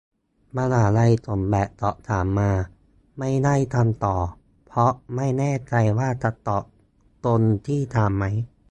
[0.57, 2.51] มหาลัยส่งแบบสอบถามมา
[3.19, 4.17] ไม่ได้ทำต่อ
[4.67, 6.63] เพราะไม่แน่ใจว่าจะตอบ
[7.25, 8.25] ตรงที่ถามไหม